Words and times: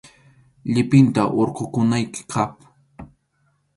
Llipinta 0.73 1.23
hurqukunayki 1.33 2.21
kaq. 2.31 2.53